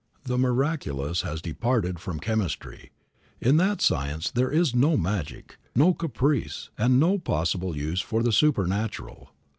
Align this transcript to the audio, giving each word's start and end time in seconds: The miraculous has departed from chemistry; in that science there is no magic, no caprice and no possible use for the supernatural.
The 0.23 0.35
miraculous 0.39 1.21
has 1.21 1.43
departed 1.43 1.99
from 1.99 2.19
chemistry; 2.19 2.89
in 3.39 3.57
that 3.57 3.81
science 3.81 4.31
there 4.31 4.49
is 4.49 4.73
no 4.73 4.97
magic, 4.97 5.59
no 5.75 5.93
caprice 5.93 6.71
and 6.75 6.99
no 6.99 7.19
possible 7.19 7.77
use 7.77 8.01
for 8.01 8.23
the 8.23 8.31
supernatural. 8.31 9.29